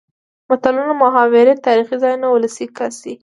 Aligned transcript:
متلونه 0.49 0.93
،محاورې 1.03 1.55
تاريخي 1.65 1.95
ځايونه 2.03 2.27
،ولسي 2.29 2.65
کسې. 2.77 3.13